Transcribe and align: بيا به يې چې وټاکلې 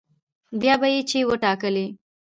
بيا 0.61 0.73
به 0.81 0.87
يې 0.93 1.01
چې 1.09 1.27
وټاکلې 1.29 1.87